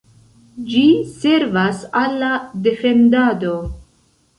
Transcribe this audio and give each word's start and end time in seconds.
Ĝi 0.71 0.81
servas 1.11 1.85
al 2.03 2.19
la 2.25 2.33
defendado. 2.67 3.59